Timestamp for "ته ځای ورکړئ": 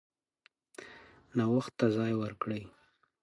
1.79-2.61